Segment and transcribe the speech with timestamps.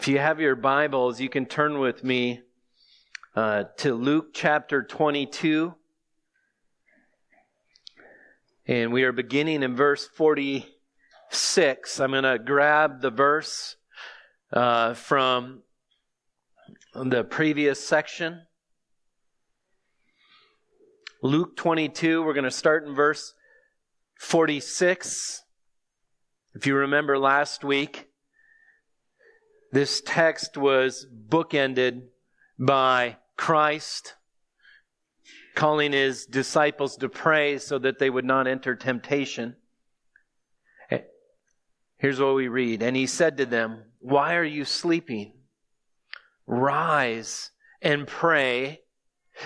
[0.00, 2.40] If you have your Bibles, you can turn with me
[3.36, 5.74] uh, to Luke chapter 22.
[8.66, 12.00] And we are beginning in verse 46.
[12.00, 13.76] I'm going to grab the verse
[14.54, 15.64] uh, from
[16.94, 18.40] the previous section.
[21.22, 23.34] Luke 22, we're going to start in verse
[24.18, 25.44] 46.
[26.54, 28.09] If you remember last week,
[29.72, 32.02] this text was bookended
[32.58, 34.14] by Christ
[35.54, 39.56] calling his disciples to pray so that they would not enter temptation.
[40.90, 41.00] Eh,
[41.98, 42.82] here's what we read.
[42.82, 45.34] And he said to them, Why are you sleeping?
[46.46, 47.50] Rise
[47.82, 48.80] and pray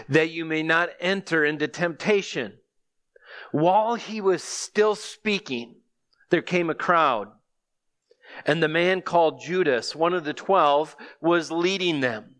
[0.08, 2.54] that you may not enter into temptation.
[3.52, 5.76] While he was still speaking,
[6.30, 7.28] there came a crowd
[8.46, 12.36] and the man called Judas, one of the twelve, was leading them.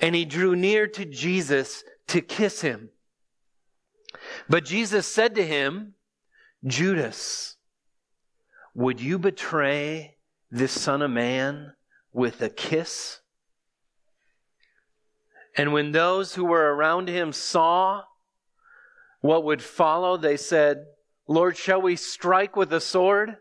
[0.00, 2.90] And he drew near to Jesus to kiss him.
[4.48, 5.94] But Jesus said to him,
[6.64, 7.56] Judas,
[8.74, 10.16] would you betray
[10.50, 11.72] this Son of Man
[12.12, 13.20] with a kiss?
[15.56, 18.02] And when those who were around him saw
[19.20, 20.84] what would follow, they said,
[21.26, 23.36] Lord, shall we strike with a sword?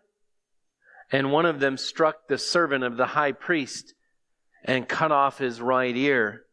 [1.11, 3.93] And one of them struck the servant of the high priest
[4.63, 6.43] and cut off his right ear.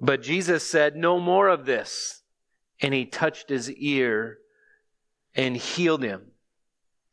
[0.00, 2.22] But Jesus said, No more of this.
[2.80, 4.38] And he touched his ear
[5.34, 6.32] and healed him.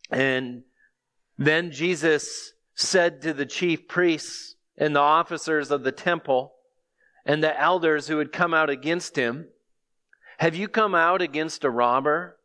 [0.10, 0.64] And
[1.38, 6.54] then Jesus said to the chief priests and the officers of the temple
[7.26, 9.50] and the elders who had come out against him,
[10.40, 12.38] Have you come out against a robber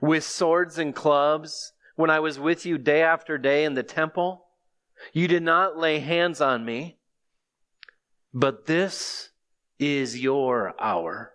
[0.00, 1.72] with swords and clubs?
[1.96, 4.46] When I was with you day after day in the temple?
[5.12, 6.98] You did not lay hands on me,
[8.32, 9.30] but this
[9.78, 11.32] is your hour.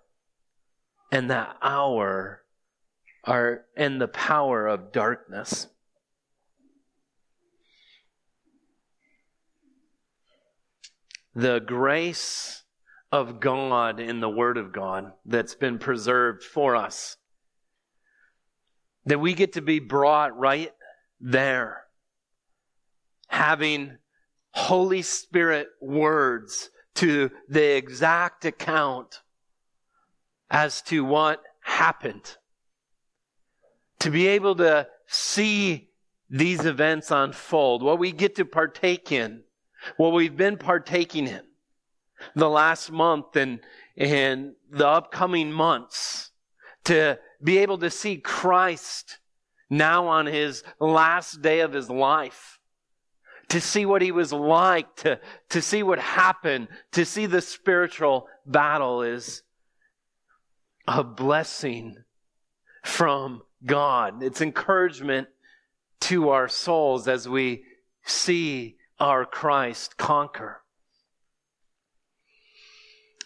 [1.11, 2.44] And that hour
[3.23, 5.67] are in the power of darkness.
[11.35, 12.63] The grace
[13.11, 17.17] of God in the Word of God that's been preserved for us
[19.05, 20.71] that we get to be brought right
[21.19, 21.83] there,
[23.27, 23.97] having
[24.51, 29.21] Holy Spirit words to the exact account
[30.49, 32.37] as to what happened.
[33.99, 35.89] To be able to see
[36.29, 39.43] these events unfold, what we get to partake in,
[39.97, 41.41] what we've been partaking in
[42.35, 43.59] the last month and,
[43.97, 46.28] and the upcoming months,
[46.89, 49.19] to be able to see Christ
[49.69, 52.57] now on his last day of his life.
[53.50, 58.28] To see what he was like, to, to see what happened, to see the spiritual
[58.44, 59.44] battle is
[60.88, 61.97] a blessing
[62.83, 64.23] from God.
[64.23, 65.28] It's encouragement
[66.01, 67.66] to our souls as we
[68.03, 70.63] see our Christ conquer.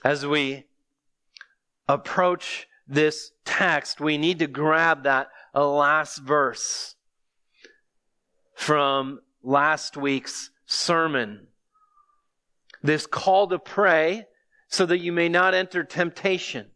[0.03, 0.66] As we
[1.88, 6.96] approach this text, we need to grab that last verse
[8.56, 11.48] from last week's sermon.
[12.82, 14.26] This call to pray
[14.68, 16.68] so that you may not enter temptation.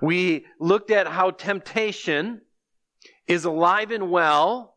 [0.00, 2.42] We looked at how temptation
[3.26, 4.76] is alive and well,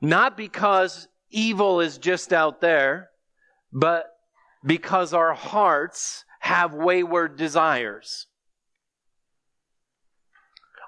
[0.00, 3.10] not because evil is just out there,
[3.72, 4.06] but
[4.64, 8.26] because our hearts have wayward desires.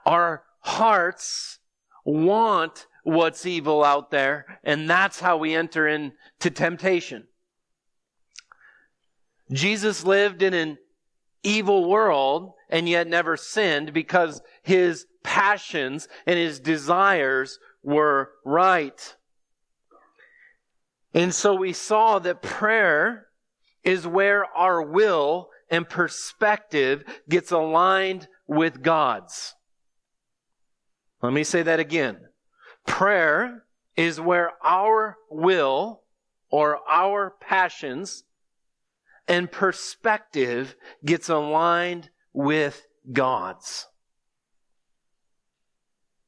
[0.07, 1.59] Our hearts
[2.05, 7.27] want what's evil out there, and that's how we enter into temptation.
[9.53, 10.79] Jesus lived in an
[11.43, 19.15] evil world and yet never sinned because his passions and his desires were right.
[21.13, 23.27] And so we saw that prayer
[23.85, 29.55] is where our will and perspective gets aligned with God's.
[31.25, 32.19] Let me say that again.
[32.87, 33.65] Prayer
[33.97, 36.03] is where our will
[36.51, 38.25] or our passions
[39.27, 43.87] and perspective gets aligned with God's.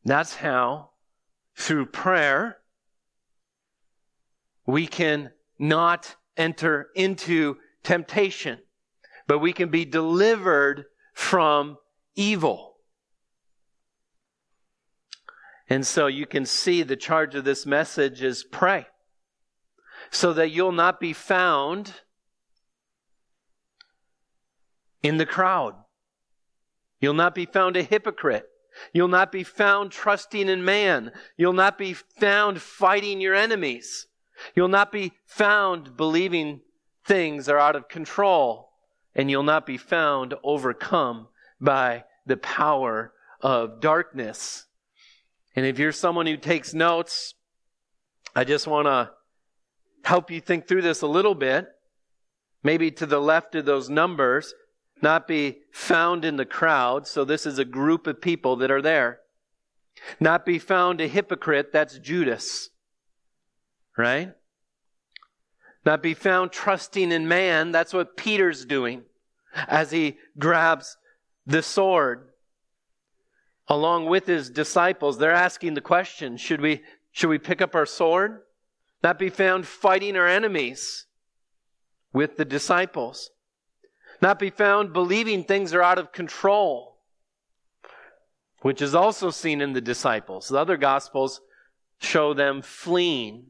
[0.07, 0.93] That's how,
[1.59, 2.57] through prayer,
[4.65, 8.61] we can not enter into temptation,
[9.27, 11.77] but we can be delivered from
[12.15, 12.76] evil.
[15.69, 18.87] And so you can see the charge of this message is pray
[20.11, 21.93] so that you'll not be found
[25.03, 25.75] in the crowd.
[27.01, 28.49] You'll not be found a hypocrite.
[28.93, 31.13] You'll not be found trusting in man.
[31.37, 34.07] You'll not be found fighting your enemies.
[34.55, 36.61] You'll not be found believing
[37.05, 38.71] things are out of control.
[39.15, 41.29] And you'll not be found overcome
[41.61, 44.67] by the power of darkness.
[45.57, 47.35] And if you're someone who takes notes,
[48.35, 49.11] I just want to
[50.05, 51.67] help you think through this a little bit.
[52.63, 54.53] Maybe to the left of those numbers,
[55.03, 57.07] not be found in the crowd.
[57.07, 59.21] So this is a group of people that are there.
[60.21, 61.73] Not be found a hypocrite.
[61.73, 62.69] That's Judas.
[63.97, 64.35] Right?
[65.87, 67.73] Not be found trusting in man.
[67.73, 69.05] That's what Peter's doing
[69.69, 70.99] as he grabs
[71.47, 72.29] the sword
[73.69, 75.19] along with his disciples.
[75.19, 76.83] They're asking the question, should we,
[77.13, 78.43] should we pick up our sword?
[79.03, 81.07] Not be found fighting our enemies
[82.13, 83.31] with the disciples
[84.21, 86.99] not be found believing things are out of control,
[88.63, 90.49] which is also seen in the disciples.
[90.49, 91.41] The other gospels
[92.01, 93.47] show them fleeing.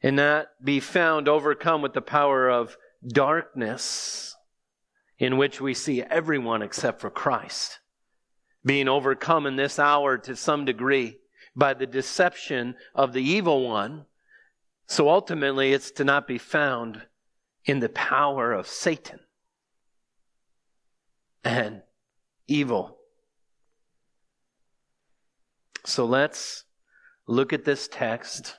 [0.00, 2.76] And not be found overcome with the power of
[3.06, 4.36] darkness,
[5.18, 7.80] in which we see everyone except for Christ
[8.64, 11.18] being overcome in this hour to some degree
[11.54, 14.04] by the deception of the evil one
[14.88, 17.02] so ultimately, it's to not be found
[17.66, 19.20] in the power of Satan
[21.44, 21.82] and
[22.46, 22.96] evil.
[25.84, 26.64] So let's
[27.26, 28.56] look at this text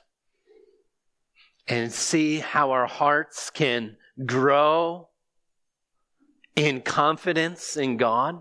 [1.66, 5.08] and see how our hearts can grow
[6.56, 8.40] in confidence in God,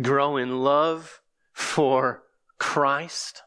[0.00, 1.20] grow in love
[1.52, 2.22] for
[2.58, 3.42] Christ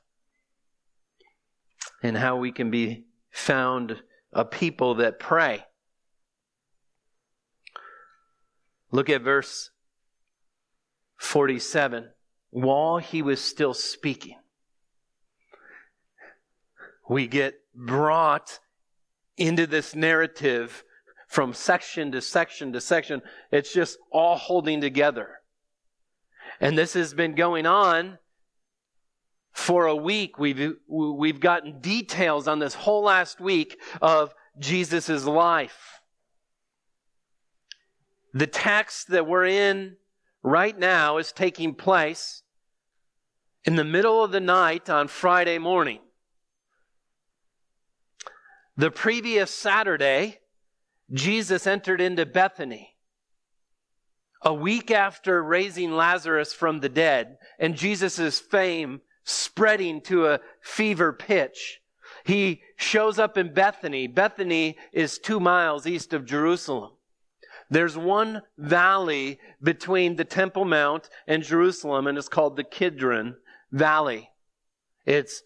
[2.01, 4.01] and how we can be found
[4.31, 5.65] a people that pray.
[8.91, 9.71] Look at verse
[11.17, 12.09] 47.
[12.51, 14.38] While he was still speaking,
[17.07, 18.59] we get brought
[19.38, 20.83] into this narrative
[21.30, 23.22] from section to section to section.
[23.52, 25.40] It's just all holding together.
[26.60, 28.18] And this has been going on
[29.54, 30.40] for a week.
[30.40, 36.02] We've, we've gotten details on this whole last week of Jesus' life.
[38.34, 39.98] The text that we're in
[40.42, 42.42] right now is taking place
[43.66, 46.00] in the middle of the night on Friday morning.
[48.76, 50.40] The previous Saturday,
[51.11, 52.95] Jesus entered into Bethany.
[54.41, 61.11] A week after raising Lazarus from the dead, and Jesus' fame spreading to a fever
[61.11, 61.81] pitch.
[62.23, 64.07] He shows up in Bethany.
[64.07, 66.91] Bethany is two miles east of Jerusalem.
[67.69, 73.35] There's one valley between the Temple Mount and Jerusalem, and it's called the Kidron
[73.71, 74.29] Valley.
[75.06, 75.44] It's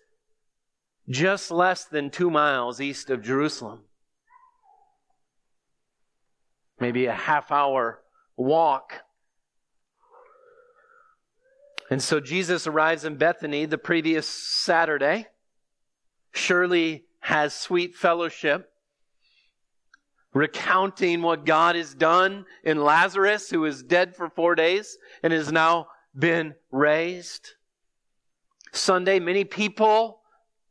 [1.10, 3.82] just less than two miles east of Jerusalem.
[6.80, 8.02] Maybe a half hour
[8.36, 9.04] walk
[11.94, 15.28] and so Jesus arrives in Bethany the previous Saturday.
[16.32, 18.72] surely has sweet fellowship,
[20.34, 25.52] recounting what God has done in Lazarus, who is dead for four days and has
[25.52, 25.86] now
[26.18, 27.52] been raised.
[28.72, 30.22] Sunday, many people,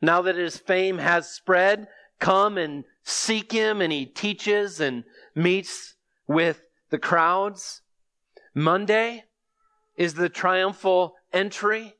[0.01, 1.87] now that his fame has spread,
[2.19, 5.95] come and seek him, and he teaches and meets
[6.27, 7.83] with the crowds.
[8.55, 9.25] Monday,
[9.97, 11.95] is the triumphal entry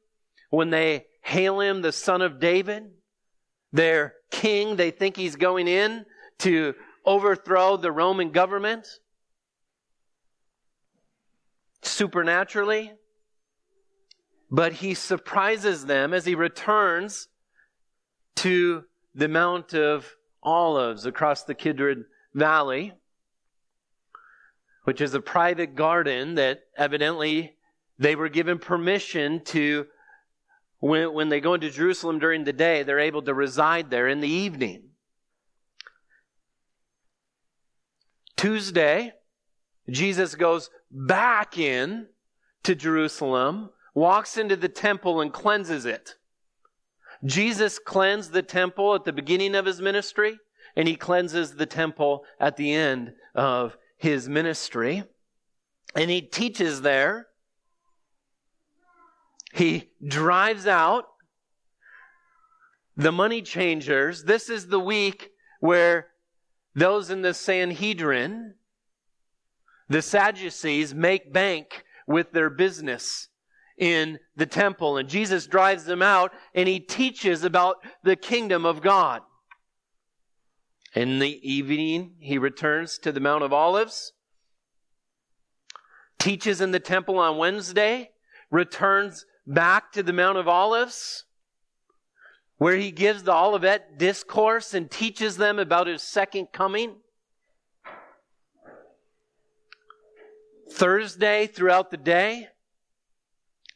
[0.51, 2.91] when they hail him the son of David.
[3.73, 6.05] Their king, they think he's going in
[6.41, 6.75] to
[7.05, 8.87] overthrow the Roman government
[11.83, 12.93] supernaturally.
[14.51, 17.29] But he surprises them as he returns
[18.37, 18.85] to
[19.15, 22.93] the Mount of Olives across the Kidron Valley,
[24.85, 27.57] which is a private garden that evidently
[27.99, 29.87] they were given permission to,
[30.81, 34.21] when, when they go into Jerusalem during the day, they're able to reside there in
[34.21, 34.83] the evening.
[38.37, 39.13] Tuesday,
[39.89, 42.09] Jesus goes back in
[42.65, 46.17] to Jerusalem, walks into the temple and cleanses it.
[47.25, 50.39] Jesus cleansed the temple at the beginning of his ministry,
[50.75, 55.05] and he cleanses the temple at the end of his ministry.
[55.95, 57.29] And he teaches there
[59.53, 61.05] he drives out
[62.97, 64.25] the money changers.
[64.25, 65.31] This is the week
[65.61, 66.09] where
[66.75, 68.55] those in the Sanhedrin,
[69.89, 73.29] the Sadducees, make bank with their business
[73.77, 74.97] in the temple.
[74.97, 79.21] And Jesus drives them out and he teaches about the kingdom of God.
[80.95, 84.13] In the evening, he returns to the Mount of Olives,
[86.19, 88.11] teaches in the temple on Wednesday,
[88.51, 91.25] returns back to the Mount of Olives,
[92.59, 96.97] where he gives the Olivet discourse and teaches them about his second coming.
[100.71, 102.49] Thursday, throughout the day,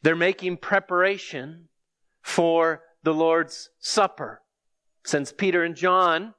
[0.03, 1.67] they're making preparation
[2.21, 4.41] for the Lord's Supper.
[5.03, 6.33] Since Peter and John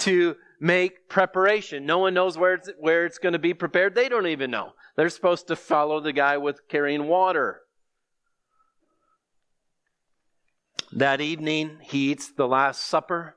[0.00, 1.86] to make preparation.
[1.86, 3.94] No one knows where it's, where it's going to be prepared.
[3.94, 4.72] They don't even know.
[4.96, 7.60] They're supposed to follow the guy with carrying water.
[10.92, 13.36] That evening, he eats the Last Supper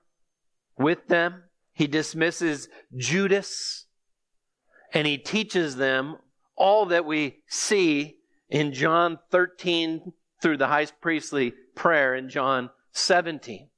[0.77, 1.43] with them.
[1.73, 3.85] He dismisses Judas
[4.93, 6.17] and he teaches them
[6.55, 8.17] all that we see
[8.49, 13.69] in John 13 through the high priestly prayer in John 17.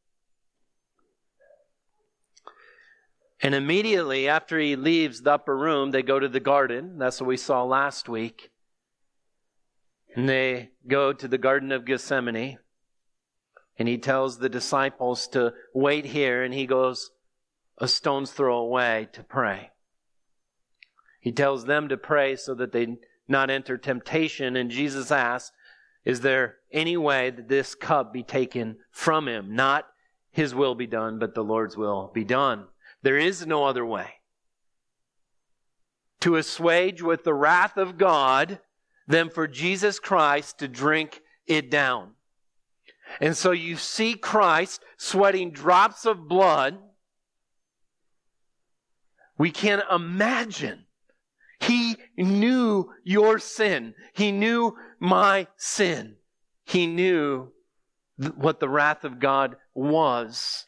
[3.44, 6.98] And immediately after he leaves the upper room, they go to the garden.
[6.98, 8.52] That's what we saw last week.
[10.16, 12.60] And they go to the Garden of Gethsemane.
[13.78, 17.12] And he tells the disciples to wait here, and he goes
[17.80, 19.72] a stone's throw away to pray.
[21.20, 22.98] He tells them to pray so that they
[23.28, 24.56] not enter temptation.
[24.56, 25.52] And Jesus asks,
[26.06, 29.54] Is there any way that this cup be taken from him?
[29.54, 29.88] Not
[30.32, 32.68] his will be done, but the Lord's will be done.
[33.04, 34.08] There is no other way.
[36.22, 38.60] To assuage with the wrath of God
[39.08, 42.12] than for Jesus Christ to drink it down.
[43.20, 46.78] And so you see Christ sweating drops of blood.
[49.38, 50.86] We can't imagine.
[51.60, 53.94] He knew your sin.
[54.14, 56.16] He knew my sin.
[56.66, 57.52] He knew
[58.36, 60.68] what the wrath of God was.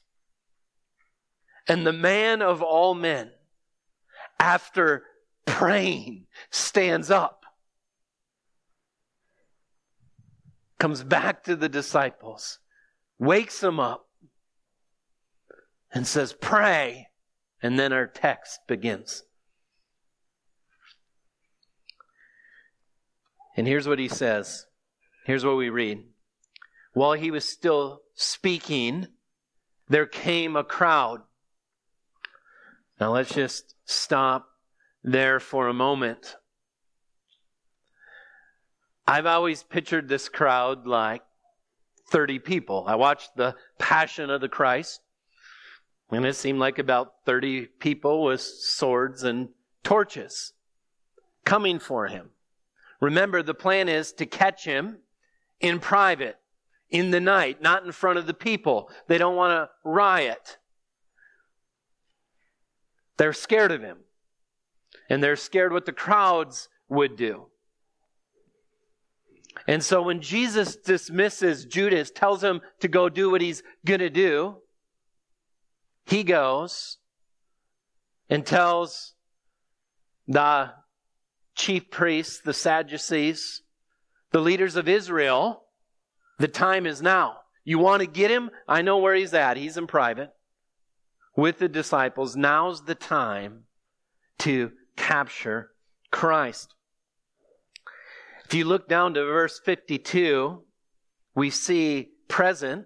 [1.67, 3.31] And the man of all men,
[4.39, 5.03] after
[5.45, 7.45] praying, stands up,
[10.79, 12.59] comes back to the disciples,
[13.17, 14.07] wakes them up,
[15.91, 17.07] and says, Pray.
[17.63, 19.23] And then our text begins.
[23.57, 24.67] And here's what he says.
[25.25, 26.03] Here's what we read.
[26.93, 29.07] While he was still speaking,
[29.87, 31.21] there came a crowd
[32.99, 34.47] now let's just stop
[35.03, 36.35] there for a moment.
[39.07, 41.21] I've always pictured this crowd like
[42.09, 42.85] 30 people.
[42.87, 45.01] I watched the Passion of the Christ,
[46.11, 49.49] and it seemed like about 30 people with swords and
[49.83, 50.53] torches
[51.43, 52.31] coming for him.
[52.99, 54.97] Remember, the plan is to catch him
[55.59, 56.37] in private,
[56.89, 58.89] in the night, not in front of the people.
[59.07, 60.57] They don't want to riot.
[63.17, 63.97] They're scared of him.
[65.09, 67.47] And they're scared what the crowds would do.
[69.67, 74.09] And so when Jesus dismisses Judas, tells him to go do what he's going to
[74.09, 74.57] do,
[76.05, 76.97] he goes
[78.29, 79.13] and tells
[80.27, 80.71] the
[81.55, 83.61] chief priests, the Sadducees,
[84.31, 85.63] the leaders of Israel,
[86.37, 87.37] the time is now.
[87.63, 88.51] You want to get him?
[88.67, 89.57] I know where he's at.
[89.57, 90.31] He's in private
[91.35, 93.63] with the disciples, now's the time
[94.39, 95.71] to capture
[96.11, 96.73] Christ.
[98.45, 100.63] If you look down to verse 52,
[101.33, 102.85] we see present,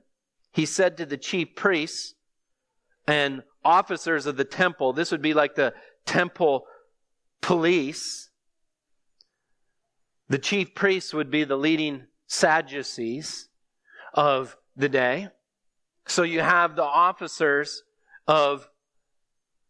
[0.52, 2.16] he said to the chief priests
[3.08, 5.74] and officers of the temple, this would be like the
[6.06, 6.66] temple
[7.42, 8.30] police.
[10.30, 13.50] The chief priests would be the leading Sadducees
[14.14, 15.30] of the day.
[16.08, 17.84] So you have the officers
[18.30, 18.70] of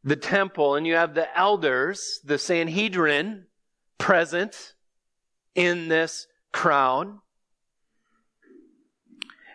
[0.04, 3.46] the temple, and you have the elders, the Sanhedrin,
[3.98, 4.74] present
[5.56, 7.18] in this crowd.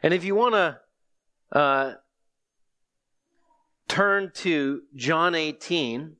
[0.02, 0.80] And if you want to
[1.52, 1.94] uh,
[3.88, 6.16] turn to John 18,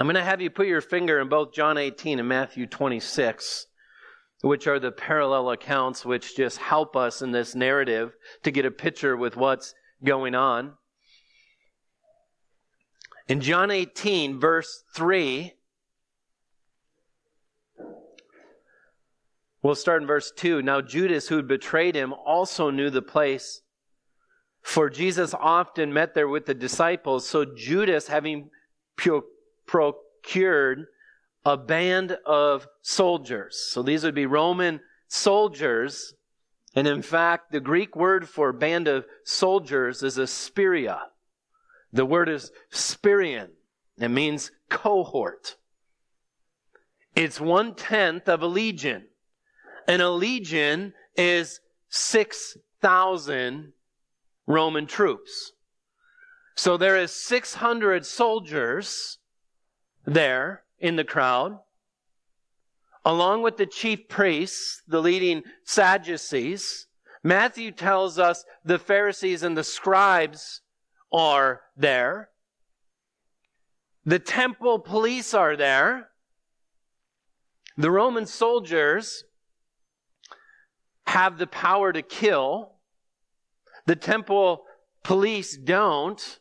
[0.00, 3.66] I'm going to have you put your finger in both John 18 and Matthew 26,
[4.40, 8.72] which are the parallel accounts which just help us in this narrative to get a
[8.72, 10.74] picture with what's going on.
[13.28, 15.54] In John 18, verse 3,
[19.64, 20.60] We'll start in verse 2.
[20.60, 23.62] Now, Judas, who had betrayed him, also knew the place,
[24.60, 27.26] for Jesus often met there with the disciples.
[27.26, 28.50] So, Judas, having
[29.64, 30.86] procured
[31.46, 36.12] a band of soldiers, so these would be Roman soldiers,
[36.74, 40.98] and in fact, the Greek word for band of soldiers is a spiria.
[41.92, 43.50] The word is spirion.
[43.98, 45.56] It means cohort.
[47.14, 49.04] It's one tenth of a legion.
[49.86, 53.72] And a legion is 6,000
[54.46, 55.52] Roman troops.
[56.56, 59.18] So there is 600 soldiers
[60.04, 61.58] there in the crowd,
[63.04, 66.86] along with the chief priests, the leading Sadducees.
[67.22, 70.62] Matthew tells us the Pharisees and the scribes
[71.12, 72.30] are there.
[74.04, 76.10] The temple police are there.
[77.76, 79.24] The Roman soldiers
[81.06, 82.72] have the power to kill.
[83.86, 84.64] The temple
[85.02, 86.38] police don't.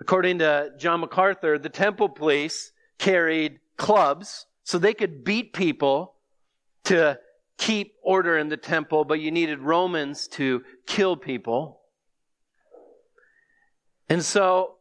[0.00, 6.16] According to John MacArthur, the temple police carried clubs so they could beat people
[6.82, 7.16] to
[7.56, 11.82] keep order in the temple, but you needed Romans to kill people.
[14.08, 14.78] And so,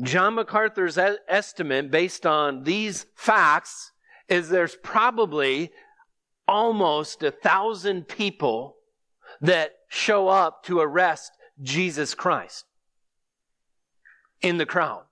[0.00, 0.96] John MacArthur's
[1.28, 3.90] estimate, based on these facts,
[4.28, 5.72] is there's probably
[6.46, 8.76] almost a thousand people
[9.40, 12.66] that show up to arrest Jesus Christ
[14.42, 15.02] in the crowd.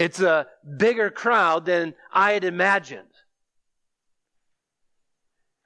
[0.00, 0.46] It's a
[0.78, 3.06] bigger crowd than I had imagined.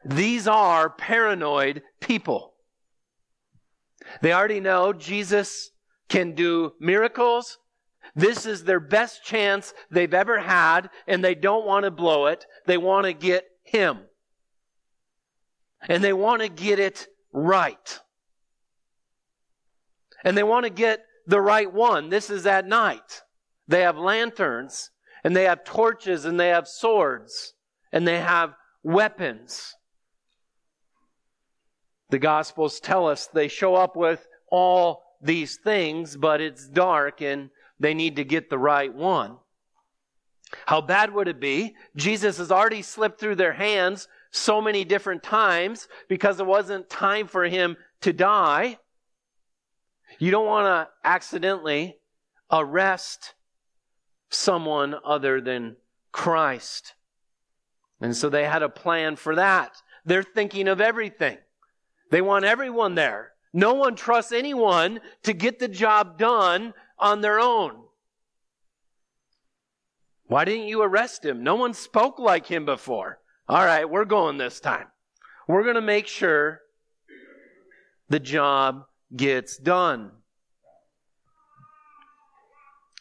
[0.04, 2.52] These are paranoid people.
[4.20, 5.70] They already know Jesus
[6.10, 7.58] can do miracles.
[8.14, 12.44] This is their best chance they've ever had, and they don't want to blow it.
[12.66, 14.00] They want to get Him
[15.88, 18.00] and they want to get it right.
[20.24, 22.08] And they want to get the right one.
[22.08, 23.22] This is at night.
[23.68, 24.90] They have lanterns
[25.22, 27.54] and they have torches and they have swords
[27.92, 29.74] and they have weapons.
[32.10, 37.50] The Gospels tell us they show up with all these things, but it's dark and
[37.80, 39.38] they need to get the right one.
[40.66, 41.74] How bad would it be?
[41.96, 47.26] Jesus has already slipped through their hands so many different times because it wasn't time
[47.26, 48.78] for him to die.
[50.18, 51.96] You don't want to accidentally
[52.50, 53.34] arrest
[54.34, 55.76] someone other than
[56.12, 56.94] Christ.
[58.00, 59.80] And so they had a plan for that.
[60.04, 61.38] They're thinking of everything.
[62.10, 63.32] They want everyone there.
[63.52, 67.84] No one trusts anyone to get the job done on their own.
[70.26, 71.42] Why didn't you arrest him?
[71.42, 73.20] No one spoke like him before.
[73.48, 74.86] All right, we're going this time.
[75.46, 76.60] We're going to make sure
[78.08, 80.10] the job gets done.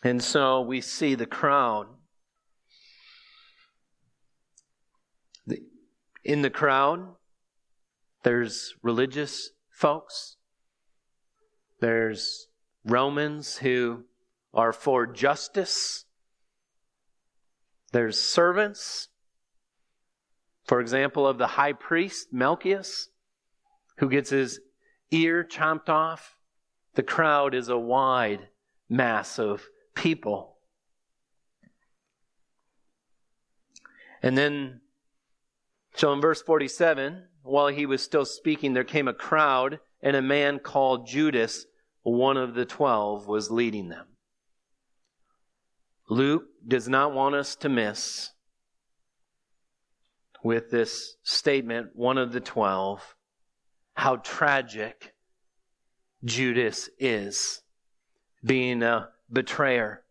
[0.03, 1.87] And so we see the crowd.
[6.25, 7.15] In the crowd,
[8.23, 10.37] there's religious folks.
[11.79, 12.47] There's
[12.85, 14.03] Romans who
[14.53, 16.05] are for justice.
[17.91, 19.09] There's servants
[20.65, 23.09] for example, of the high priest, Malchus,
[23.97, 24.59] who gets his
[25.11, 26.37] ear chomped off.
[26.95, 28.47] The crowd is a wide
[28.89, 29.63] mass of
[29.95, 30.57] people.
[34.21, 34.81] And then,
[35.95, 40.21] so in verse 47, while he was still speaking, there came a crowd, and a
[40.21, 41.65] man called Judas,
[42.03, 44.07] one of the twelve, was leading them.
[46.09, 48.31] Luke does not want us to miss
[50.43, 53.15] with this statement, one of the twelve,
[53.95, 55.13] how tragic
[56.23, 57.61] Judas is
[58.43, 60.03] being a betrayer.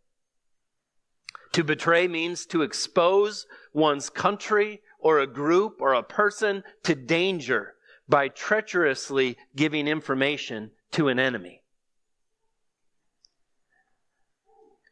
[1.52, 7.74] To betray means to expose one's country or a group or a person to danger
[8.08, 11.62] by treacherously giving information to an enemy.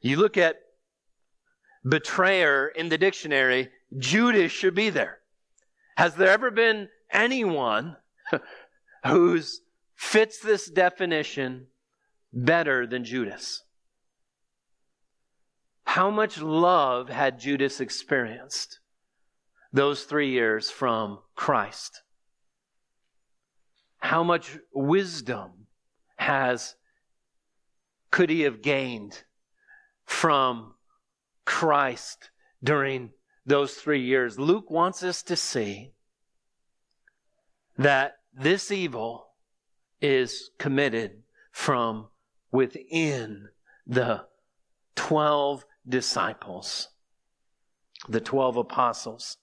[0.00, 0.56] You look at
[1.86, 5.20] betrayer in the dictionary, Judas should be there.
[5.96, 7.96] Has there ever been anyone
[9.06, 9.40] who
[9.94, 11.66] fits this definition
[12.32, 13.64] better than Judas?
[15.84, 18.80] How much love had Judas experienced
[19.72, 22.02] those three years from Christ?
[23.98, 25.66] How much wisdom
[26.16, 26.76] has
[28.10, 29.24] could he have gained
[30.04, 30.74] from
[31.44, 32.30] Christ
[32.62, 33.10] during
[33.46, 34.38] those three years.
[34.38, 35.92] Luke wants us to see
[37.78, 39.28] that this evil
[40.00, 42.08] is committed from
[42.52, 43.48] within
[43.86, 44.26] the
[44.94, 46.88] 12 disciples,
[48.08, 49.36] the 12 apostles.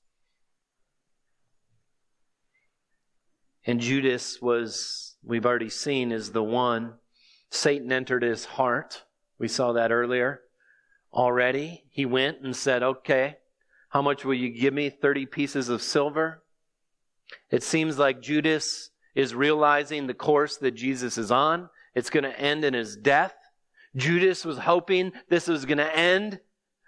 [3.66, 6.94] And Judas was, we've already seen, is the one.
[7.52, 9.04] Satan entered his heart.
[9.38, 10.42] We saw that earlier
[11.14, 11.84] already.
[11.90, 13.38] He went and said, Okay,
[13.90, 14.90] how much will you give me?
[14.90, 16.44] 30 pieces of silver.
[17.50, 21.70] It seems like Judas is realizing the course that Jesus is on.
[21.96, 23.34] It's going to end in his death.
[23.98, 26.40] Judas was hoping this was going to end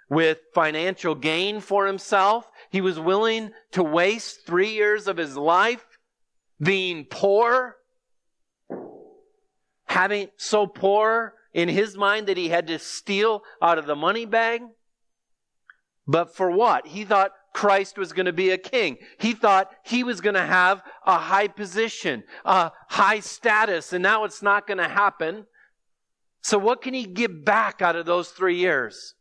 [0.10, 2.50] with financial gain for himself.
[2.70, 5.86] He was willing to waste three years of his life
[6.62, 7.76] being poor,
[9.86, 14.26] having so poor in his mind that he had to steal out of the money
[14.26, 14.62] bag.
[16.08, 16.88] But for what?
[16.88, 18.98] He thought Christ was going to be a king.
[19.20, 24.24] He thought he was going to have a high position, a high status, and now
[24.24, 25.46] it's not going to happen.
[26.42, 29.16] So what can he give back out of those three years?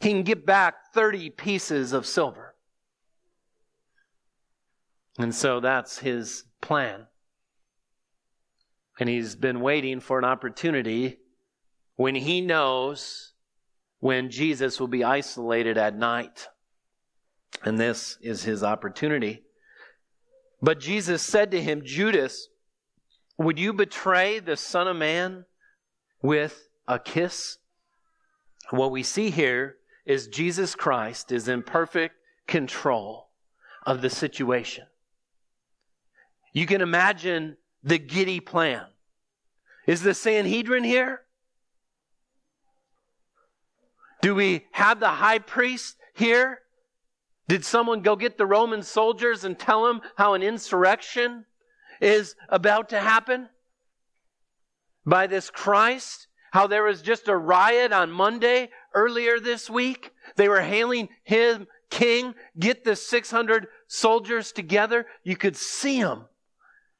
[0.00, 2.54] He can give back 30 pieces of silver.
[5.18, 7.06] And so that's his plan.
[8.98, 11.18] And he's been waiting for an opportunity
[11.96, 13.32] when he knows
[13.98, 16.48] when Jesus will be isolated at night.
[17.62, 19.42] And this is his opportunity.
[20.62, 22.48] But Jesus said to him, Judas,
[23.36, 25.44] would you betray the Son of Man
[26.22, 27.58] with a kiss?
[28.70, 32.14] What we see here is Jesus Christ is in perfect
[32.46, 33.28] control
[33.86, 34.84] of the situation.
[36.52, 38.86] You can imagine the giddy plan.
[39.86, 41.22] Is the Sanhedrin here?
[44.20, 46.60] Do we have the high priest here?
[47.48, 51.46] Did someone go get the Roman soldiers and tell them how an insurrection
[52.00, 53.48] is about to happen?
[55.10, 56.28] By this Christ?
[56.52, 60.12] How there was just a riot on Monday earlier this week?
[60.36, 62.34] They were hailing him king.
[62.56, 65.06] Get the 600 soldiers together.
[65.24, 66.26] You could see them.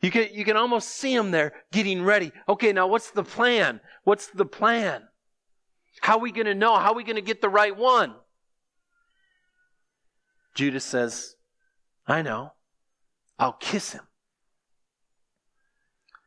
[0.03, 2.33] You can, you can almost see them there getting ready.
[2.49, 3.81] Okay, now what's the plan?
[4.03, 5.05] What's the plan?
[6.01, 6.77] How are we going to know?
[6.77, 8.16] How are we going to get the right one?
[10.57, 11.37] Judas says,
[12.09, 12.55] I know.
[13.38, 14.03] I'll kiss him.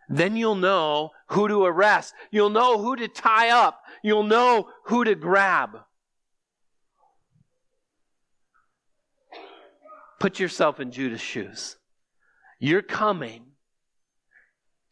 [0.09, 2.13] Then you'll know who to arrest.
[2.31, 3.81] You'll know who to tie up.
[4.03, 5.79] You'll know who to grab.
[10.19, 11.77] Put yourself in Judas' shoes.
[12.59, 13.47] You're coming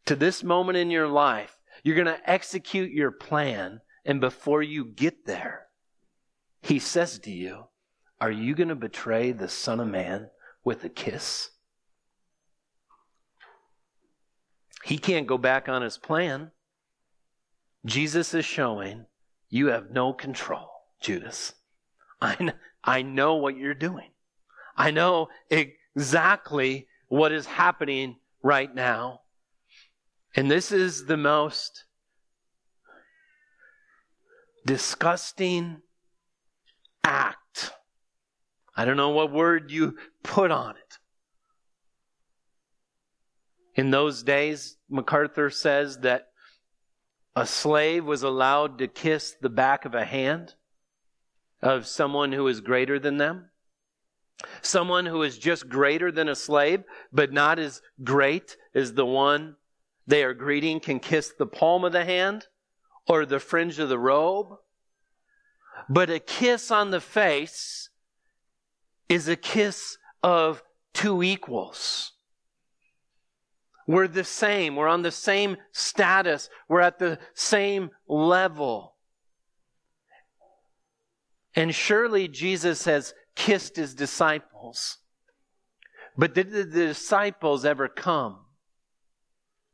[0.05, 1.57] to this moment in your life.
[1.83, 5.67] You're going to execute your plan and before you get there,
[6.61, 7.65] he says to you,
[8.19, 10.29] Are you going to betray the Son of Man
[10.63, 11.49] with a kiss?
[14.83, 16.51] He can't go back on his plan.
[17.85, 19.05] Jesus is showing
[19.49, 20.69] you have no control,
[21.01, 21.53] Judas.
[22.21, 24.09] I, I know what you're doing.
[24.75, 29.21] I know exactly what is happening right now.
[30.35, 31.85] And this is the most
[34.65, 35.81] disgusting
[37.03, 37.73] act.
[38.75, 40.97] I don't know what word you put on it.
[43.75, 46.27] In those days, MacArthur says that
[47.35, 50.55] a slave was allowed to kiss the back of a hand
[51.61, 53.49] of someone who is greater than them.
[54.61, 59.55] Someone who is just greater than a slave, but not as great as the one
[60.07, 62.47] they are greeting can kiss the palm of the hand
[63.07, 64.57] or the fringe of the robe.
[65.87, 67.89] But a kiss on the face
[69.07, 72.13] is a kiss of two equals.
[73.87, 74.75] We're the same.
[74.75, 76.49] We're on the same status.
[76.67, 78.95] We're at the same level.
[81.55, 84.97] And surely Jesus has kissed his disciples.
[86.17, 88.39] But did the disciples ever come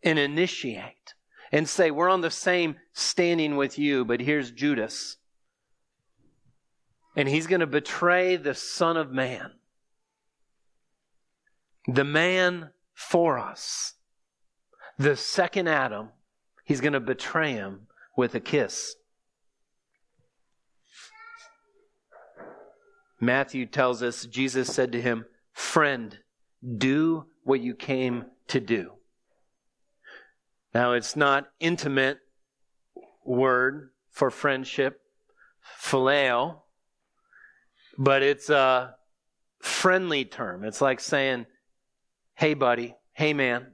[0.03, 1.13] and initiate
[1.51, 5.17] and say, We're on the same standing with you, but here's Judas.
[7.15, 9.53] And he's going to betray the Son of Man,
[11.87, 13.95] the man for us,
[14.97, 16.09] the second Adam.
[16.63, 18.95] He's going to betray him with a kiss.
[23.19, 26.17] Matthew tells us Jesus said to him, Friend,
[26.77, 28.91] do what you came to do.
[30.73, 32.19] Now, it's not intimate
[33.25, 35.01] word for friendship,
[35.81, 36.61] phileo,
[37.97, 38.95] but it's a
[39.59, 40.63] friendly term.
[40.63, 41.47] It's like saying,
[42.35, 43.73] hey, buddy, Hey, man,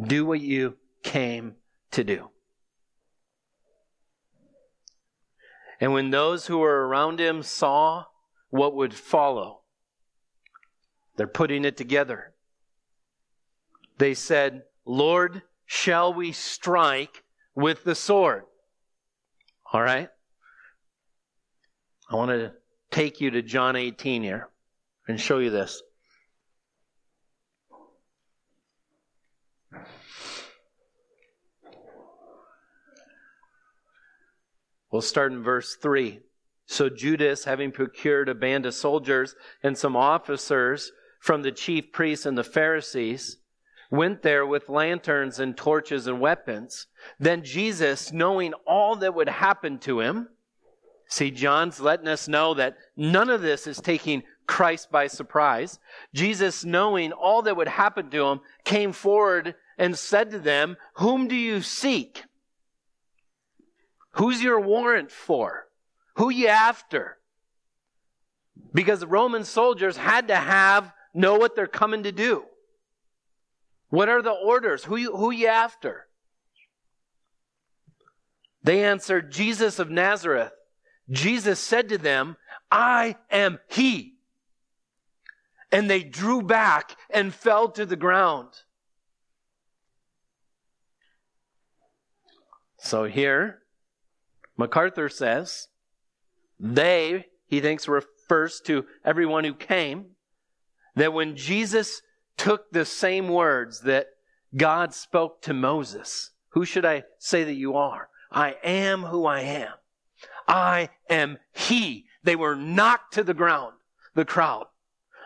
[0.00, 1.54] do what you came
[1.92, 2.30] to do.
[5.80, 8.04] And when those who were around him saw
[8.50, 9.60] what would follow,
[11.16, 12.32] they're putting it together.
[13.98, 17.22] They said, Lord, shall we strike
[17.54, 18.44] with the sword?
[19.72, 20.08] All right?
[22.10, 22.52] I want to
[22.90, 24.48] take you to John 18 here
[25.08, 25.82] and show you this.
[34.90, 36.20] We'll start in verse 3.
[36.66, 42.26] So Judas, having procured a band of soldiers and some officers from the chief priests
[42.26, 43.38] and the Pharisees,
[43.90, 46.86] went there with lanterns and torches and weapons.
[47.18, 50.28] Then Jesus, knowing all that would happen to him,
[51.08, 55.78] see, John's letting us know that none of this is taking Christ by surprise.
[56.14, 61.28] Jesus, knowing all that would happen to him, came forward and said to them, Whom
[61.28, 62.24] do you seek?
[64.12, 65.66] Who's your warrant for?
[66.16, 67.18] Who you after?
[68.72, 72.44] Because the Roman soldiers had to have, know what they're coming to do.
[73.88, 74.84] What are the orders?
[74.84, 76.06] Who you, who you after?
[78.62, 80.52] They answered, Jesus of Nazareth.
[81.10, 82.36] Jesus said to them,
[82.70, 84.14] I am he.
[85.70, 88.48] And they drew back and fell to the ground.
[92.84, 93.60] So here,
[94.58, 95.68] MacArthur says,
[96.60, 100.10] they, he thinks, refers to everyone who came,
[100.94, 102.02] that when Jesus
[102.36, 104.08] took the same words that
[104.54, 108.10] God spoke to Moses, who should I say that you are?
[108.30, 109.72] I am who I am.
[110.46, 112.04] I am he.
[112.22, 113.72] They were knocked to the ground,
[114.14, 114.66] the crowd.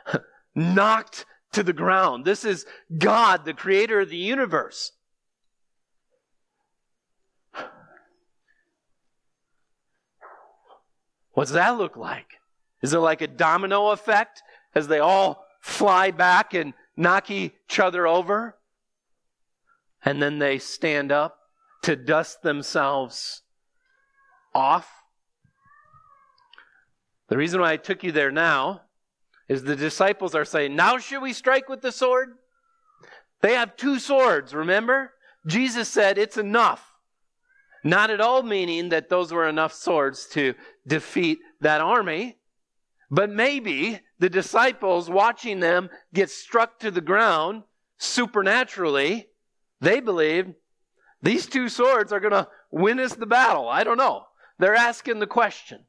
[0.55, 2.25] knocked to the ground.
[2.25, 2.66] This is
[2.97, 4.92] God, the creator of the universe.
[11.38, 12.40] What's that look like?
[12.83, 14.42] Is it like a domino effect
[14.74, 18.57] as they all fly back and knock each other over?
[20.05, 21.38] And then they stand up
[21.83, 23.42] to dust themselves
[24.53, 24.90] off?
[27.29, 28.81] The reason why I took you there now
[29.48, 32.31] is the disciples are saying, Now should we strike with the sword?
[33.42, 35.12] They have two swords, remember?
[35.46, 36.85] Jesus said, It's enough.
[37.85, 40.55] Not at all meaning that those were enough swords to
[40.88, 42.37] defeat that army,
[43.11, 47.62] but maybe the disciples watching them get struck to the ground
[47.98, 49.29] supernaturally,
[49.81, 50.55] they believed
[51.22, 53.68] these two swords are going to win us the battle.
[53.68, 54.24] I don't know.
[54.59, 55.85] They're asking the question.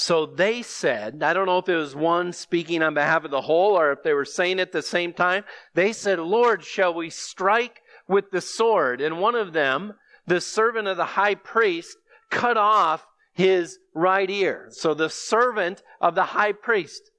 [0.00, 3.42] So they said, I don't know if it was one speaking on behalf of the
[3.42, 5.44] whole or if they were saying it at the same time.
[5.74, 9.02] They said, Lord, shall we strike with the sword?
[9.02, 9.92] And one of them,
[10.26, 11.98] the servant of the high priest,
[12.30, 14.68] cut off his right ear.
[14.70, 17.10] So the servant of the high priest.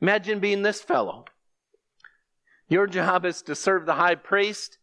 [0.00, 1.26] Imagine being this fellow.
[2.66, 4.78] Your job is to serve the high priest.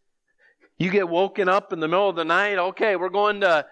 [0.78, 2.60] You get woken up in the middle of the night.
[2.60, 3.66] Okay, we're going to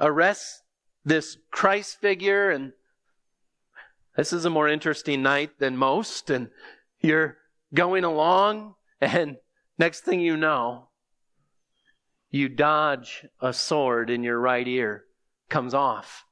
[0.00, 0.64] arrest
[1.04, 2.72] this Christ figure and
[4.18, 6.50] this is a more interesting night than most, and
[6.98, 7.36] you're
[7.72, 9.36] going along, and
[9.78, 10.88] next thing you know,
[12.28, 15.04] you dodge a sword in your right ear,
[15.48, 16.24] comes off.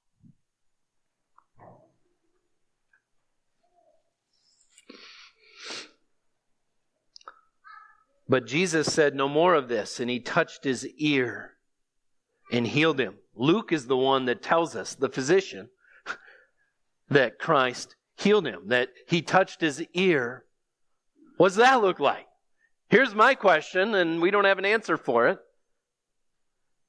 [8.28, 11.52] But Jesus said no more of this, and he touched his ear
[12.50, 13.18] and healed him.
[13.36, 15.68] Luke is the one that tells us, the physician,
[17.08, 20.44] that Christ healed him, that he touched his ear.
[21.36, 22.26] What does that look like?
[22.88, 25.38] Here's my question, and we don't have an answer for it.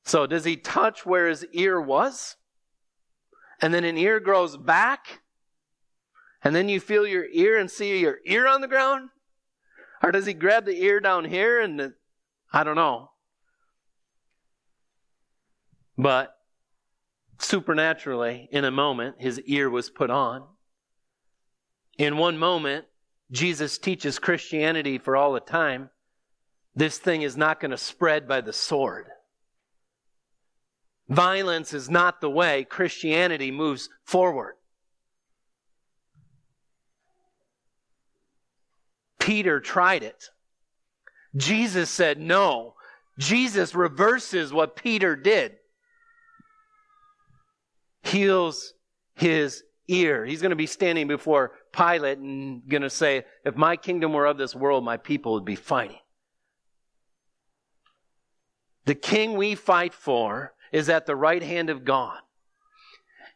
[0.03, 2.38] So, does he touch where his ear was?
[3.62, 5.21] And then an ear grows back?
[6.43, 9.10] And then you feel your ear and see your ear on the ground?
[10.03, 11.93] Or does he grab the ear down here and
[12.53, 13.12] I don't know.
[15.97, 16.37] But
[17.39, 20.43] supernaturally, in a moment, his ear was put on.
[21.97, 22.86] In one moment,
[23.32, 25.89] Jesus teaches Christianity for all the time.
[26.76, 29.08] This thing is not going to spread by the sword.
[31.10, 34.56] Violence is not the way Christianity moves forward.
[39.19, 40.30] Peter tried it.
[41.36, 42.76] Jesus said no.
[43.17, 45.58] Jesus reverses what Peter did.
[48.08, 48.74] Heals
[49.15, 50.26] his ear.
[50.26, 54.26] He's going to be standing before Pilate and going to say, If my kingdom were
[54.26, 56.00] of this world, my people would be fighting.
[58.86, 62.20] The king we fight for is at the right hand of God.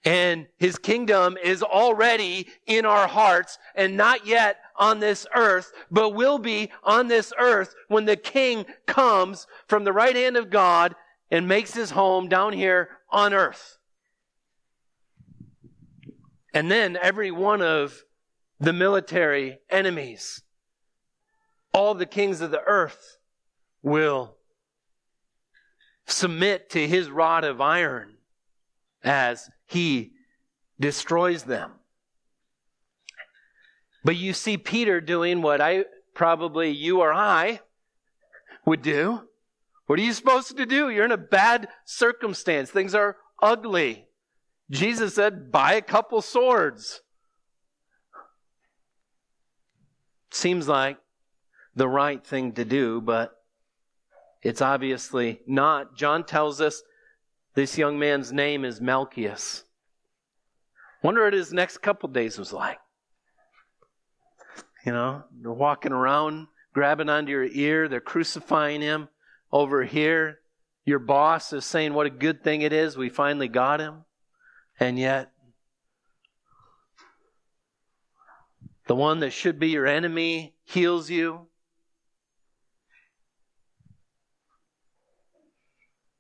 [0.04, 6.16] And his kingdom is already in our hearts and not yet on this earth, but
[6.16, 10.96] will be on this earth when the king comes from the right hand of God
[11.30, 13.78] and makes his home down here on earth.
[16.54, 18.04] And then every one of
[18.60, 20.42] the military enemies,
[21.74, 23.18] all the kings of the earth
[23.82, 24.36] will
[26.06, 28.18] submit to his rod of iron
[29.04, 30.12] as he
[30.80, 31.72] destroys them.
[34.04, 37.62] But you see Peter doing what I probably you or I
[38.66, 39.22] would do.
[39.86, 40.90] What are you supposed to do?
[40.90, 42.70] You're in a bad circumstance.
[42.70, 44.08] Things are ugly.
[44.72, 47.02] Jesus said, buy a couple swords.
[50.32, 50.98] Seems like
[51.76, 53.36] the right thing to do, but
[54.42, 55.98] it's obviously not.
[55.98, 56.84] John tells us
[57.54, 59.66] this young man's name is Malchus.
[61.04, 62.80] Wonder what his next couple days was like.
[64.86, 69.10] You know, they're walking around, grabbing onto your ear, they're crucifying him.
[69.52, 70.40] Over here,
[70.86, 74.06] your boss is saying what a good thing it is we finally got him.
[74.82, 75.32] And yet,
[78.88, 81.46] the one that should be your enemy heals you.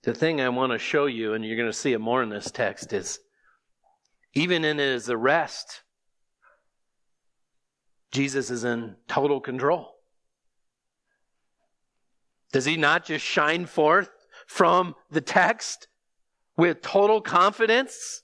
[0.03, 2.29] The thing I want to show you, and you're going to see it more in
[2.29, 3.19] this text, is
[4.35, 5.81] even in his arrest,
[8.11, 9.95] Jesus is in total control.
[12.53, 14.11] Does he not just shine forth
[14.45, 15.87] from the text
[16.57, 18.21] with total confidence?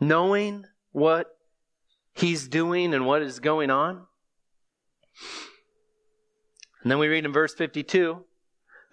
[0.00, 1.26] Knowing what
[2.14, 4.06] he's doing and what is going on?
[6.82, 8.24] And then we read in verse 52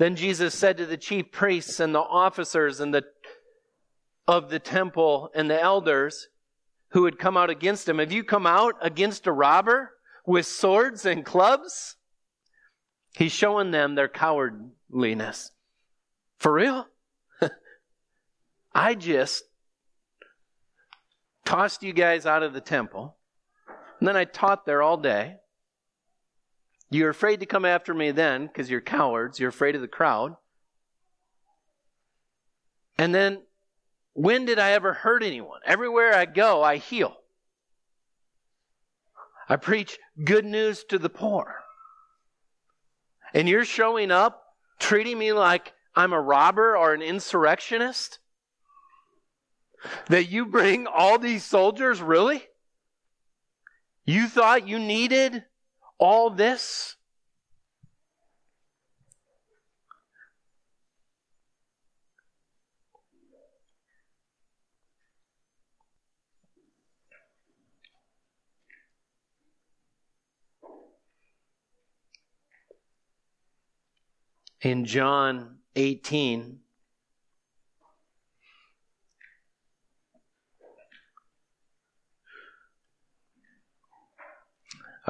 [0.02, 3.04] then Jesus said to the chief priests and the officers and the
[4.28, 6.28] of the temple and the elders
[6.90, 9.92] who had come out against him, Have you come out against a robber
[10.26, 11.98] with swords and clubs?
[13.14, 15.52] He's showing them their cowardliness.
[16.40, 16.88] For real?
[18.74, 19.44] I just
[21.46, 23.18] tossed you guys out of the temple,
[24.00, 25.38] and then I taught there all day.
[26.90, 29.40] You're afraid to come after me then because you're cowards.
[29.40, 30.36] You're afraid of the crowd.
[32.98, 33.42] And then,
[34.14, 35.62] when did I ever hurt anyone?
[35.66, 37.16] Everywhere I go, I heal.
[39.48, 41.56] I preach good news to the poor.
[43.34, 44.44] And you're showing up
[44.80, 48.20] treating me like I'm a robber or an insurrectionist?
[50.08, 52.44] That you bring all these soldiers, really?
[54.06, 55.44] You thought you needed
[55.98, 56.96] all this?
[74.64, 76.60] In John 18,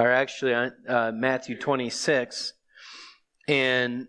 [0.02, 2.54] or actually uh, Matthew 26,
[3.46, 4.08] and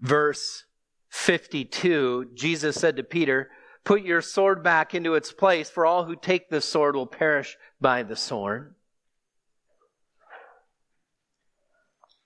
[0.00, 0.64] verse
[1.10, 3.48] 52, Jesus said to Peter,
[3.84, 7.56] Put your sword back into its place, for all who take the sword will perish
[7.80, 8.74] by the sword.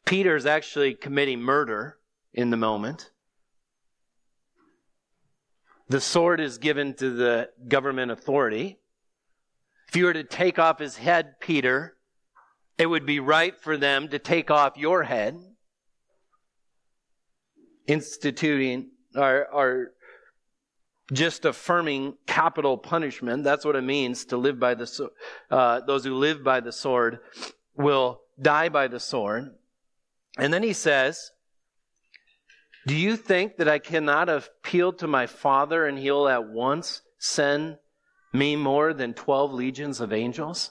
[0.07, 1.98] Peter is actually committing murder
[2.33, 3.11] in the moment.
[5.90, 8.79] The sword is given to the government authority.
[9.88, 11.98] If you were to take off his head, Peter,
[12.78, 15.38] it would be right for them to take off your head,
[17.87, 19.92] instituting or, or
[21.12, 23.44] just affirming capital punishment.
[23.44, 25.10] That's what it means to live by the
[25.50, 27.18] uh, those who live by the sword
[27.75, 29.54] will die by the sword.
[30.38, 31.33] And then he says,
[32.87, 37.79] "Do you think that I cannot appeal to my Father and He'll at once send
[38.33, 40.70] me more than twelve legions of angels?"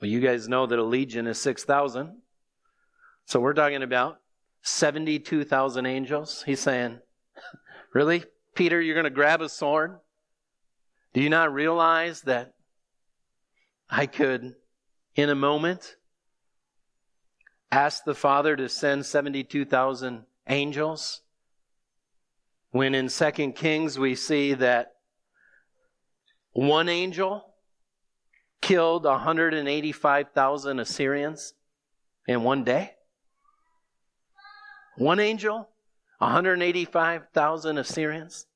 [0.00, 2.20] Well, you guys know that a legion is 6,000.
[3.24, 4.20] So we're talking about
[4.62, 6.42] 72,000 angels.
[6.44, 7.00] He's saying,
[7.96, 8.24] Really?
[8.54, 9.98] Peter, you're going to grab a sword?
[11.14, 12.52] Do you not realize that
[13.88, 14.54] I could,
[15.14, 15.96] in a moment,
[17.70, 21.22] ask the Father to send 72,000 angels
[22.70, 24.96] When in Second Kings we see that
[26.52, 27.54] one angel
[28.60, 31.54] killed 185,000 Assyrians
[32.26, 32.92] in one day.
[34.96, 35.68] One angel,
[36.18, 38.46] 185,000 Assyrians.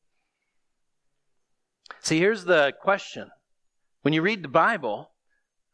[2.00, 3.30] See, here's the question.
[4.02, 5.10] When you read the Bible,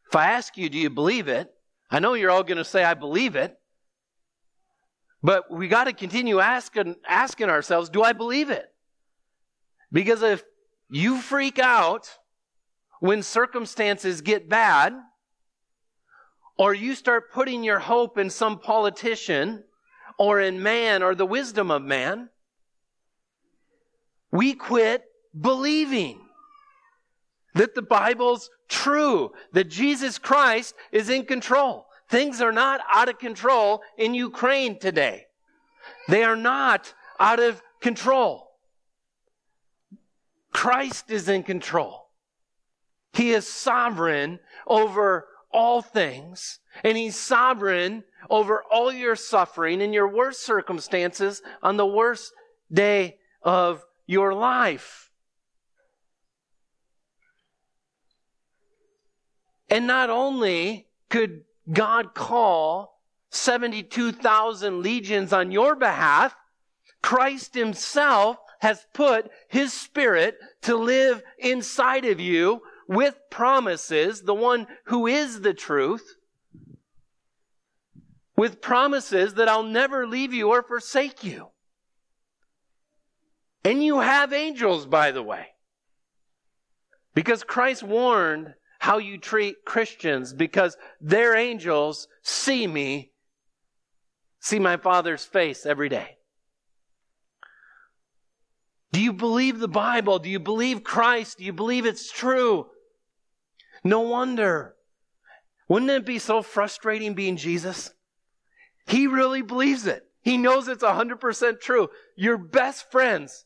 [0.08, 1.52] if I ask you, do you believe it?
[1.90, 3.56] I know you're all going to say, I believe it.
[5.22, 8.66] But we got to continue asking, asking ourselves, do I believe it?
[9.92, 10.42] Because if
[10.90, 12.08] you freak out
[13.00, 14.94] when circumstances get bad,
[16.58, 19.62] or you start putting your hope in some politician
[20.18, 22.30] or in man or the wisdom of man,
[24.30, 25.04] we quit
[25.38, 26.20] believing
[27.54, 31.86] that the Bible's true, that Jesus Christ is in control.
[32.08, 35.26] Things are not out of control in Ukraine today.
[36.08, 38.48] They are not out of control.
[40.52, 42.05] Christ is in control.
[43.16, 50.06] He is sovereign over all things, and He's sovereign over all your suffering and your
[50.06, 52.34] worst circumstances on the worst
[52.70, 55.10] day of your life.
[59.70, 63.00] And not only could God call
[63.30, 66.36] 72,000 legions on your behalf,
[67.02, 74.66] Christ Himself has put His Spirit to live inside of you with promises, the one
[74.86, 76.16] who is the truth,
[78.36, 81.48] with promises that I'll never leave you or forsake you.
[83.64, 85.48] And you have angels, by the way.
[87.14, 93.10] Because Christ warned how you treat Christians because their angels see me,
[94.38, 96.18] see my Father's face every day.
[98.92, 100.18] Do you believe the Bible?
[100.18, 101.38] Do you believe Christ?
[101.38, 102.66] Do you believe it's true?
[103.86, 104.74] No wonder.
[105.68, 107.94] Wouldn't it be so frustrating being Jesus?
[108.88, 110.02] He really believes it.
[110.22, 111.88] He knows it's 100% true.
[112.16, 113.44] Your best friends.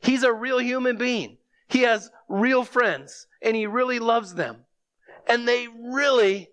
[0.00, 1.38] He's a real human being.
[1.68, 4.64] He has real friends and he really loves them.
[5.26, 6.50] And they really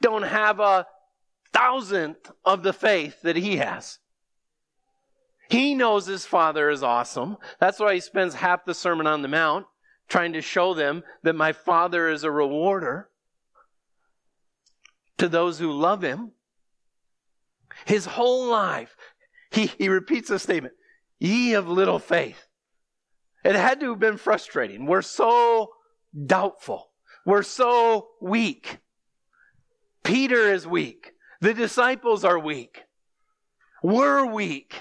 [0.00, 0.86] don't have a
[1.52, 3.98] thousandth of the faith that he has.
[5.50, 7.36] He knows his father is awesome.
[7.58, 9.66] That's why he spends half the Sermon on the Mount
[10.10, 13.08] trying to show them that my Father is a rewarder
[15.16, 16.32] to those who love him.
[17.86, 18.94] His whole life,
[19.50, 20.74] he, he repeats the statement,
[21.18, 22.48] ye of little faith.
[23.44, 24.84] It had to have been frustrating.
[24.84, 25.70] We're so
[26.26, 26.90] doubtful.
[27.24, 28.78] We're so weak.
[30.02, 31.12] Peter is weak.
[31.40, 32.82] The disciples are weak.
[33.82, 34.74] We're weak.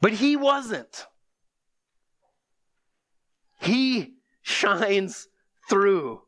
[0.00, 1.06] But he wasn't.
[3.58, 5.28] He shines
[5.68, 6.22] through.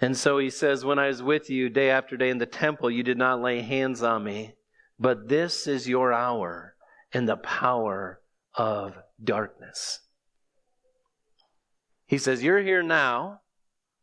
[0.00, 2.90] And so he says, When I was with you day after day in the temple,
[2.90, 4.54] you did not lay hands on me,
[4.98, 6.74] but this is your hour
[7.12, 8.20] and the power
[8.54, 10.00] of darkness.
[12.06, 13.42] He says, You're here now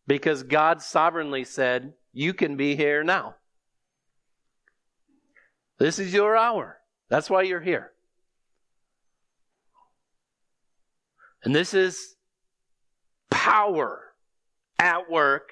[0.06, 3.36] because God sovereignly said, You can be here now.
[5.80, 6.77] This is your hour.
[7.10, 7.92] That's why you're here.
[11.44, 12.16] And this is
[13.30, 14.02] power
[14.80, 15.52] at work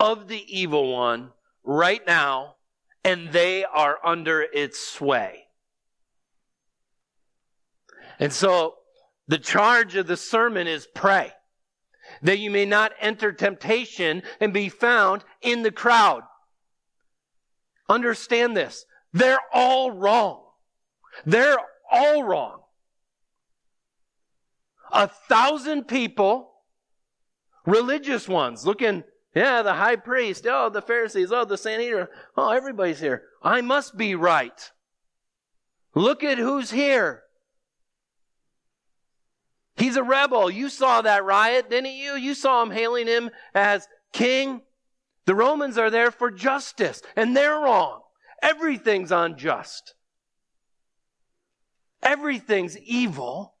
[0.00, 1.30] of the evil one
[1.64, 2.56] right now,
[3.04, 5.44] and they are under its sway.
[8.18, 8.76] And so
[9.28, 11.32] the charge of the sermon is pray
[12.22, 16.22] that you may not enter temptation and be found in the crowd.
[17.88, 18.86] Understand this.
[19.12, 20.45] They're all wrong.
[21.24, 21.58] They're
[21.90, 22.60] all wrong.
[24.92, 26.52] A thousand people,
[27.64, 29.04] religious ones, looking,
[29.34, 32.06] yeah, the high priest, oh, the Pharisees, oh, the Sanhedrin,
[32.36, 33.24] oh, everybody's here.
[33.42, 34.70] I must be right.
[35.94, 37.22] Look at who's here.
[39.76, 40.50] He's a rebel.
[40.50, 42.14] You saw that riot, didn't you?
[42.14, 44.62] You saw him hailing him as king.
[45.26, 48.00] The Romans are there for justice, and they're wrong.
[48.42, 49.94] Everything's unjust.
[52.06, 53.54] Everything's evil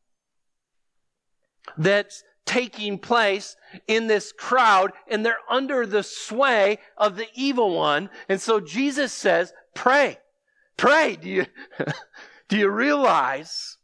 [1.76, 3.56] that's taking place
[3.88, 8.08] in this crowd, and they're under the sway of the evil one.
[8.28, 10.18] And so Jesus says, pray.
[10.76, 11.16] Pray.
[11.16, 11.46] Do you,
[12.48, 13.78] do you realize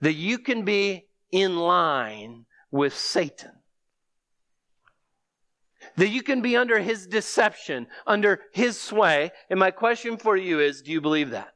[0.00, 3.52] that you can be in line with Satan?
[5.96, 9.30] That you can be under his deception, under his sway.
[9.50, 11.52] And my question for you is do you believe that?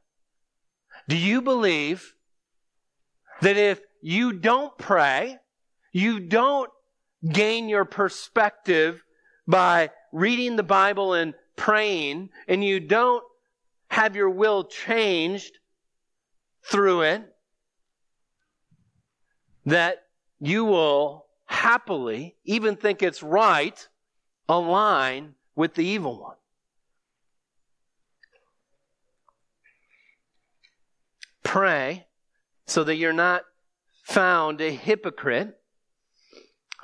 [1.08, 2.14] Do you believe
[3.40, 5.38] that if you don't pray,
[5.92, 6.70] you don't
[7.30, 9.02] gain your perspective
[9.46, 13.24] by reading the Bible and praying, and you don't
[13.90, 15.58] have your will changed
[16.64, 17.22] through it,
[19.66, 20.04] that
[20.40, 23.88] you will happily, even think it's right,
[24.48, 26.36] align with the evil one.
[31.42, 32.07] Pray
[32.68, 33.42] so that you're not
[34.04, 35.58] found a hypocrite.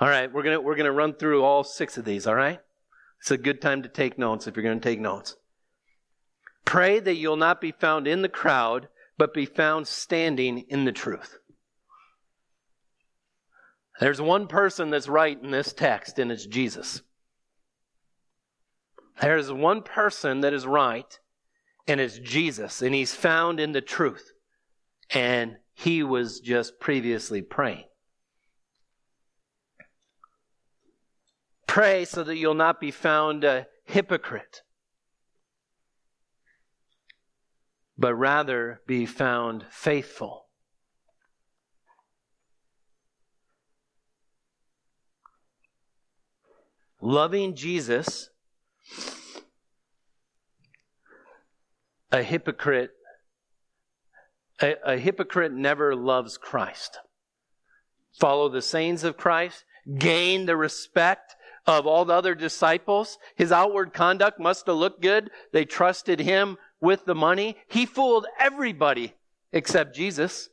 [0.00, 2.34] All right, we're going to we're going to run through all six of these, all
[2.34, 2.58] right?
[3.20, 5.36] It's a good time to take notes if you're going to take notes.
[6.64, 10.92] Pray that you'll not be found in the crowd, but be found standing in the
[10.92, 11.38] truth.
[14.00, 17.02] There's one person that's right in this text, and it's Jesus.
[19.20, 21.18] There's one person that is right,
[21.86, 24.32] and it's Jesus, and he's found in the truth.
[25.10, 27.84] And he was just previously praying.
[31.66, 34.62] Pray so that you'll not be found a hypocrite,
[37.98, 40.46] but rather be found faithful.
[47.00, 48.30] Loving Jesus,
[52.12, 52.92] a hypocrite
[54.60, 56.98] a, a hypocrite never loves Christ.
[58.18, 59.64] Follow the sayings of Christ,
[59.98, 61.34] gain the respect
[61.66, 63.18] of all the other disciples.
[63.36, 65.30] His outward conduct must have looked good.
[65.52, 67.56] They trusted him with the money.
[67.68, 69.14] He fooled everybody
[69.52, 70.50] except Jesus.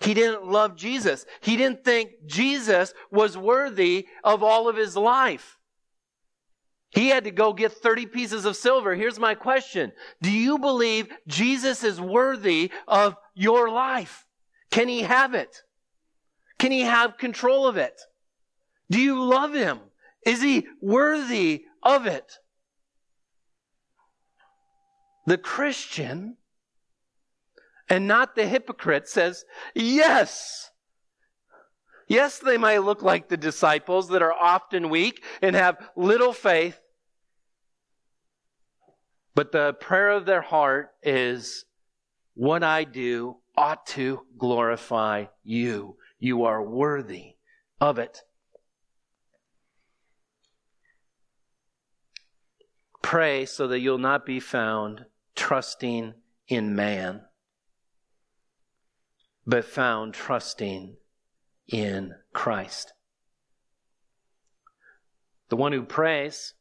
[0.00, 1.24] He didn't love Jesus.
[1.40, 5.58] He didn't think Jesus was worthy of all of his life.
[6.92, 8.94] He had to go get 30 pieces of silver.
[8.94, 9.92] Here's my question.
[10.20, 14.26] Do you believe Jesus is worthy of your life?
[14.70, 15.56] Can he have it?
[16.58, 17.98] Can he have control of it?
[18.90, 19.80] Do you love him?
[20.26, 22.30] Is he worthy of it?
[25.26, 26.36] The Christian
[27.88, 30.70] and not the hypocrite says, yes.
[32.08, 36.78] Yes, they might look like the disciples that are often weak and have little faith,
[39.34, 41.64] but the prayer of their heart is,
[42.34, 45.96] what I do ought to glorify you.
[46.18, 47.36] You are worthy
[47.80, 48.22] of it.
[53.02, 56.14] Pray so that you'll not be found trusting
[56.48, 57.22] in man,
[59.46, 60.96] but found trusting
[61.68, 62.92] in Christ.
[65.48, 66.54] The one who prays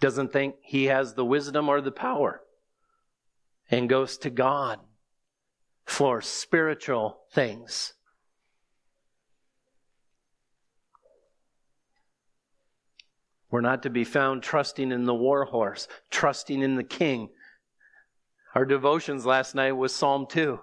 [0.00, 2.42] doesn't think he has the wisdom or the power,
[3.70, 4.80] and goes to God
[5.84, 7.94] for spiritual things.
[13.50, 17.30] We're not to be found trusting in the war horse, trusting in the king.
[18.54, 20.60] Our devotions last night was Psalm 2.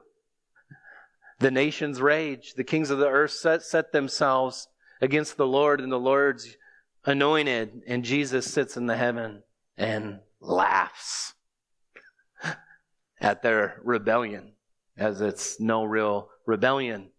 [1.40, 2.54] The nations rage.
[2.56, 4.70] The kings of the earth set, set themselves
[5.02, 6.56] against the Lord, and the Lord's
[7.08, 9.42] anointed, and Jesus sits in the heaven
[9.78, 11.34] and laughs
[13.20, 14.52] at their rebellion,
[14.98, 17.10] as it's no real rebellion.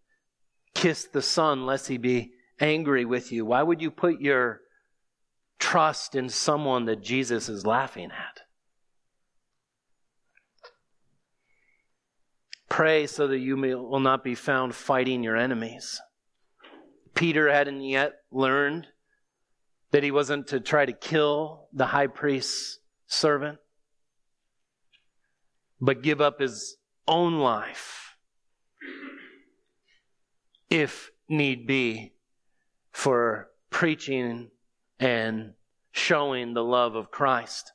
[0.75, 3.45] Kiss the Son, lest he be angry with you.
[3.45, 4.61] Why would you put your
[5.57, 8.41] trust in someone that Jesus is laughing at?
[12.69, 15.99] Pray so that you may, will not be found fighting your enemies.
[17.15, 18.87] Peter hadn't yet learned
[19.91, 23.57] that he wasn't to try to kill the high priest's servant,
[25.81, 26.77] but give up his
[27.07, 28.15] own life,
[30.69, 32.13] if need be,
[32.91, 34.49] for preaching
[34.99, 35.53] and
[35.91, 37.71] showing the love of Christ.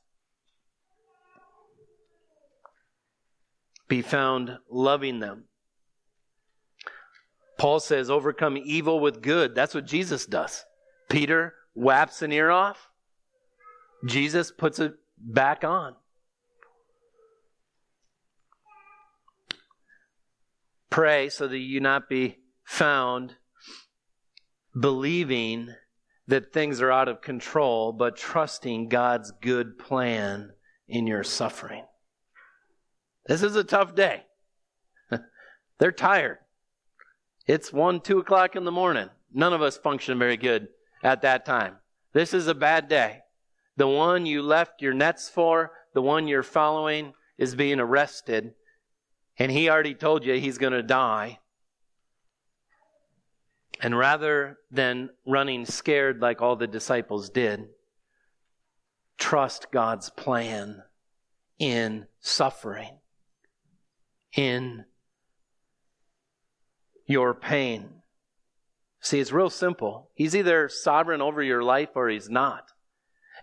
[3.88, 5.44] Be found loving them.
[7.58, 9.54] Paul says, overcome evil with good.
[9.54, 10.64] That's what Jesus does.
[11.08, 12.90] Peter whaps an ear off,
[14.06, 15.94] Jesus puts it back on.
[20.90, 23.34] Pray so that you not be found
[24.78, 25.74] believing
[26.26, 30.52] that things are out of control, but trusting God's good plan
[30.88, 31.84] in your suffering.
[33.26, 34.22] This is a tough day.
[35.78, 36.38] They're tired.
[37.46, 39.10] It's one, two o'clock in the morning.
[39.32, 40.68] None of us function very good
[41.04, 41.76] at that time.
[42.12, 43.20] This is a bad day.
[43.76, 48.54] The one you left your nets for, the one you're following, is being arrested.
[49.38, 51.38] And he already told you he's going to die.
[53.80, 57.66] And rather than running scared like all the disciples did,
[59.18, 60.82] trust God's plan
[61.58, 62.98] in suffering,
[64.36, 64.84] in
[67.06, 67.90] your pain.
[69.04, 70.08] See, it's real simple.
[70.14, 72.70] He's either sovereign over your life or he's not.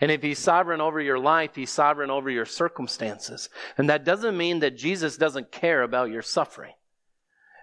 [0.02, 3.48] And if he's sovereign over your life, he's sovereign over your circumstances.
[3.78, 6.74] And that doesn't mean that Jesus doesn't care about your suffering.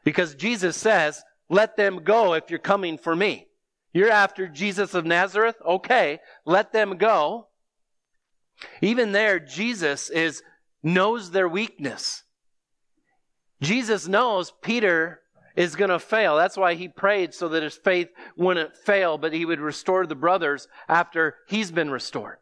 [0.04, 3.48] Because Jesus says, let them go if you're coming for me.
[3.92, 5.56] You're after Jesus of Nazareth?
[5.66, 7.48] Okay, let them go.
[8.80, 10.44] Even there, Jesus is,
[10.84, 12.22] knows their weakness.
[13.60, 15.20] Jesus knows Peter
[15.58, 16.36] is going to fail.
[16.36, 20.14] That's why he prayed so that his faith wouldn't fail, but he would restore the
[20.14, 22.38] brothers after he's been restored.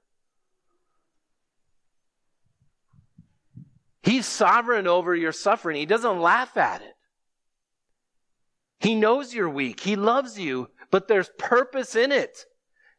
[4.02, 5.78] He's sovereign over your suffering.
[5.78, 6.94] He doesn't laugh at it.
[8.80, 9.80] He knows you're weak.
[9.80, 12.44] He loves you, but there's purpose in it.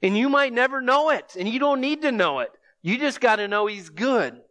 [0.02, 2.50] And you might never know it, and you don't need to know it.
[2.82, 4.42] You just got to know He's good,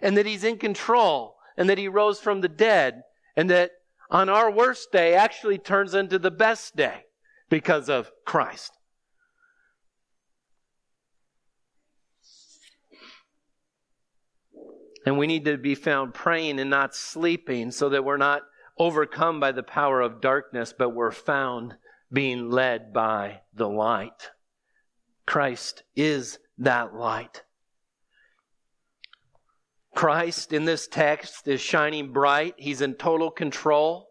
[0.00, 3.02] and that He's in control, and that He rose from the dead,
[3.34, 3.72] and that
[4.10, 7.04] on our worst day actually turns into the best day
[7.48, 8.72] because of Christ.
[15.04, 18.42] And we need to be found praying and not sleeping so that we're not
[18.76, 21.76] overcome by the power of darkness, but we're found
[22.12, 24.30] being led by the light.
[25.24, 27.42] Christ is that light.
[29.96, 32.54] Christ in this text is shining bright.
[32.58, 34.10] He's in total control.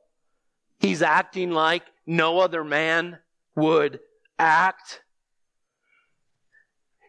[0.79, 3.19] He's acting like no other man
[3.55, 3.99] would
[4.39, 5.03] act.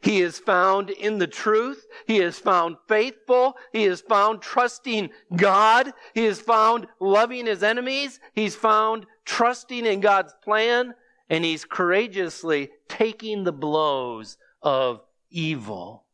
[0.02, 1.86] He is found in the truth.
[2.06, 3.56] He is found faithful.
[3.72, 5.94] He is found trusting God.
[6.14, 8.20] He is found loving his enemies.
[8.34, 10.94] He's found trusting in God's plan.
[11.30, 15.00] And he's courageously taking the blows of
[15.30, 16.05] evil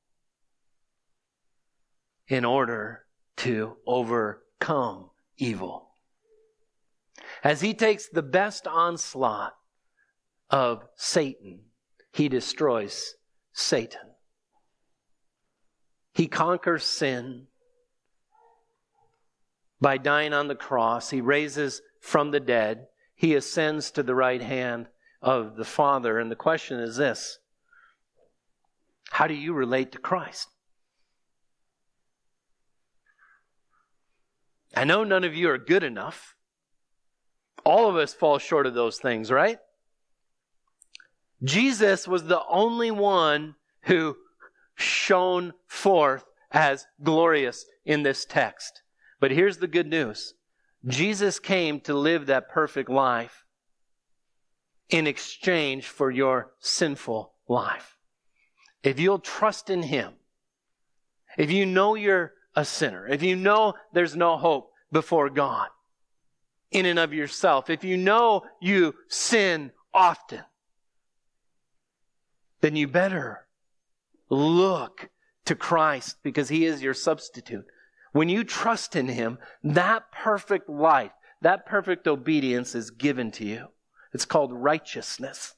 [2.32, 3.04] in order
[3.36, 5.90] to overcome evil.
[7.44, 9.52] As he takes the best onslaught
[10.48, 11.60] of Satan,
[12.10, 13.16] he destroys
[13.52, 14.14] Satan.
[16.14, 17.48] He conquers sin
[19.78, 21.10] by dying on the cross.
[21.10, 22.86] He raises from the dead.
[23.14, 24.86] He ascends to the right hand
[25.20, 26.18] of the Father.
[26.18, 27.40] And the question is this
[29.10, 30.48] How do you relate to Christ?
[34.74, 36.36] I know none of you are good enough.
[37.64, 39.58] All of us fall short of those things, right?
[41.42, 44.16] Jesus was the only one who
[44.74, 48.82] shone forth as glorious in this text.
[49.20, 50.34] But here's the good news
[50.86, 53.44] Jesus came to live that perfect life
[54.88, 57.96] in exchange for your sinful life.
[58.82, 60.14] If you'll trust in Him,
[61.38, 65.68] if you know you're a sinner, if you know there's no hope before God
[66.70, 70.42] in and of yourself, if you know you sin often,
[72.60, 73.46] then you better
[74.30, 75.10] look
[75.44, 77.66] to Christ because He is your substitute.
[78.12, 83.66] When you trust in Him, that perfect life, that perfect obedience is given to you.
[84.12, 85.54] It's called righteousness.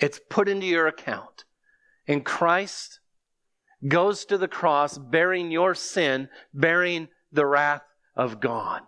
[0.00, 1.44] It's put into your account.
[2.08, 3.00] And Christ
[3.86, 7.82] goes to the cross bearing your sin, bearing the wrath
[8.16, 8.82] of God.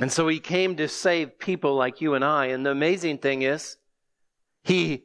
[0.00, 2.46] And so he came to save people like you and I.
[2.46, 3.76] And the amazing thing is,
[4.62, 5.04] he,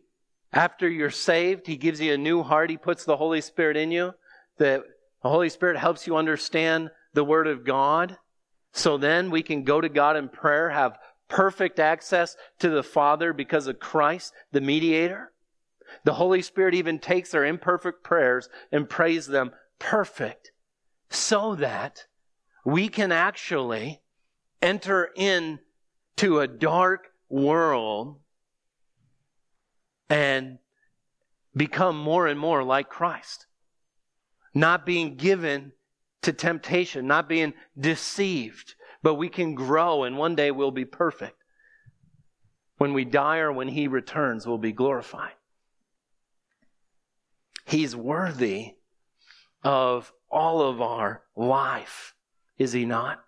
[0.52, 2.70] after you're saved, he gives you a new heart.
[2.70, 4.14] He puts the Holy Spirit in you.
[4.58, 4.84] The,
[5.24, 8.18] the Holy Spirit helps you understand the Word of God.
[8.72, 13.34] So then we can go to God in prayer, have perfect access to the Father
[13.34, 15.33] because of Christ, the mediator.
[16.04, 20.52] The Holy Spirit even takes our imperfect prayers and prays them perfect
[21.10, 22.06] so that
[22.66, 24.02] we can actually
[24.62, 28.20] enter into a dark world
[30.10, 30.60] and
[31.56, 33.46] become more and more like Christ.
[34.54, 35.74] Not being given
[36.22, 41.44] to temptation, not being deceived, but we can grow and one day we'll be perfect.
[42.78, 45.34] When we die or when He returns, we'll be glorified.
[47.66, 48.74] He's worthy
[49.64, 52.16] of all of our life,
[52.58, 53.24] is He not?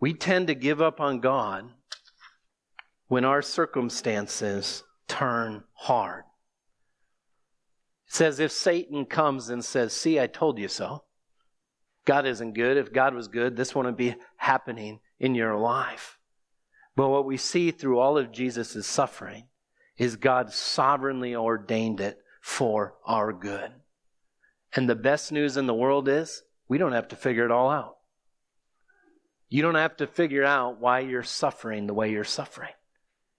[0.00, 1.70] We tend to give up on God
[3.08, 6.24] when our circumstances turn hard.
[8.08, 11.04] It says if Satan comes and says, See, I told you so.
[12.04, 12.76] God isn't good.
[12.76, 16.18] If God was good, this wouldn't be happening in your life.
[16.94, 19.48] But what we see through all of Jesus' suffering
[19.98, 23.72] is God sovereignly ordained it for our good.
[24.74, 27.70] And the best news in the world is we don't have to figure it all
[27.70, 27.96] out.
[29.48, 32.72] You don't have to figure out why you're suffering the way you're suffering.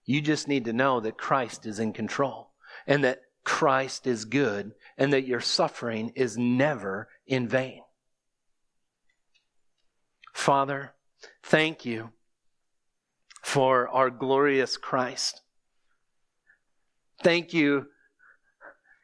[0.04, 2.50] You just need to know that Christ is in control
[2.86, 7.82] and that Christ is good and that your suffering is never in vain.
[10.32, 10.94] Father,
[11.42, 12.10] thank you
[13.42, 15.42] for our glorious Christ.
[17.22, 17.86] Thank you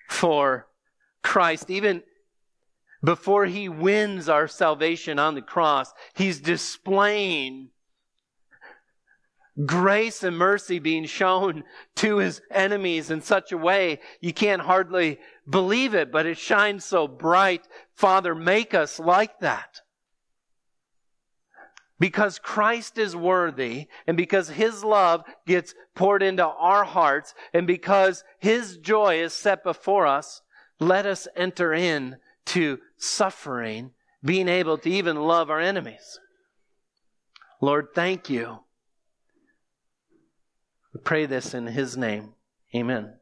[0.08, 0.66] for
[1.22, 1.70] Christ.
[1.70, 2.02] Even
[3.02, 7.70] before he wins our salvation on the cross, he's displaying
[9.66, 11.62] grace and mercy being shown
[11.94, 16.84] to his enemies in such a way you can't hardly believe it, but it shines
[16.84, 17.68] so bright.
[17.94, 19.80] Father, make us like that.
[22.04, 28.24] Because Christ is worthy, and because His love gets poured into our hearts, and because
[28.38, 30.42] His joy is set before us,
[30.78, 32.16] let us enter in
[32.48, 33.92] to suffering,
[34.22, 36.20] being able to even love our enemies.
[37.62, 38.58] Lord, thank you
[40.92, 42.34] we pray this in His name.
[42.74, 43.14] Amen.